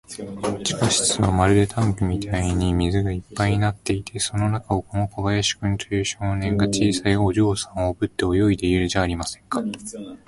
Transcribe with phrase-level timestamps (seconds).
[0.63, 9.61] 地下室はまるでタンクみたいに水がいっぱいになっていて、その中を、この小林君という少年が、小さいお嬢さんをおぶって泳いでいるじゃありませんか。